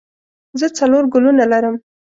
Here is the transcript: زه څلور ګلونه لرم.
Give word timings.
زه 0.59 0.67
څلور 0.77 1.03
ګلونه 1.13 1.43
لرم. 1.51 1.75